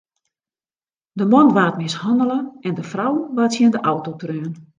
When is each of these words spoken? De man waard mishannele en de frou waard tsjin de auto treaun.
De 1.19 1.25
man 1.31 1.51
waard 1.55 1.77
mishannele 1.79 2.39
en 2.67 2.73
de 2.79 2.85
frou 2.91 3.13
waard 3.35 3.51
tsjin 3.53 3.71
de 3.75 3.79
auto 3.91 4.11
treaun. 4.21 4.53